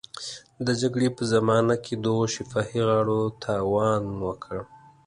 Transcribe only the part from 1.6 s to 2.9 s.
کې دغو شفاهي